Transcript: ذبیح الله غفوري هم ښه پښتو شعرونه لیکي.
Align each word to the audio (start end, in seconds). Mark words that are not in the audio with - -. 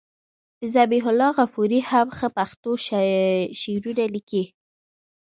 ذبیح 0.73 1.03
الله 1.11 1.29
غفوري 1.37 1.79
هم 1.89 2.07
ښه 2.17 2.27
پښتو 2.37 2.71
شعرونه 3.61 4.05
لیکي. 4.15 4.43